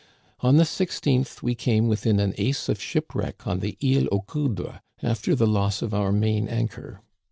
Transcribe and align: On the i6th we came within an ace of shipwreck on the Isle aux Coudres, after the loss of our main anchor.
On 0.39 0.57
the 0.57 0.63
i6th 0.63 1.43
we 1.43 1.53
came 1.53 1.87
within 1.87 2.19
an 2.19 2.33
ace 2.39 2.67
of 2.67 2.81
shipwreck 2.81 3.45
on 3.45 3.59
the 3.59 3.77
Isle 3.83 4.07
aux 4.11 4.21
Coudres, 4.25 4.79
after 5.03 5.35
the 5.35 5.45
loss 5.45 5.83
of 5.83 5.93
our 5.93 6.11
main 6.11 6.47
anchor. 6.47 7.01